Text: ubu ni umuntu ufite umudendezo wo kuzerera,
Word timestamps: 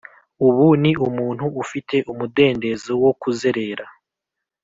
ubu 0.47 0.67
ni 0.81 0.91
umuntu 1.07 1.45
ufite 1.63 1.95
umudendezo 2.11 2.91
wo 3.03 3.11
kuzerera, 3.21 3.85